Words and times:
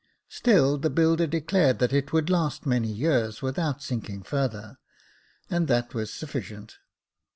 Still 0.29 0.79
the 0.79 0.89
builder 0.89 1.27
declared 1.27 1.77
that 1.77 1.93
it 1.93 2.11
would 2.11 2.27
last 2.27 2.65
many 2.65 2.87
years 2.87 3.43
without 3.43 3.83
sinking 3.83 4.23
further, 4.23 4.79
and 5.47 5.67
that 5.67 5.93
was 5.93 6.11
sufficient. 6.11 6.79